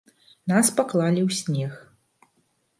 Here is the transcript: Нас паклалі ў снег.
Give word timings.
Нас 0.51 0.71
паклалі 0.79 1.21
ў 1.27 1.37
снег. 1.43 1.73